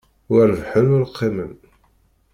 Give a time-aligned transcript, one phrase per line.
[0.33, 1.53] Ur rbiḥen ur qqimen.